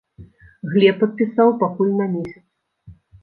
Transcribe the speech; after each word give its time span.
Глеб 0.71 0.95
падпісаў 1.01 1.53
пакуль 1.65 1.93
на 1.99 2.07
месяц. 2.17 2.45